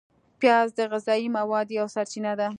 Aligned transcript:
پیاز 0.41 0.69
د 0.77 0.79
غذایي 0.91 1.27
موادو 1.37 1.75
یوه 1.77 1.93
سرچینه 1.95 2.31
ده 2.39 2.47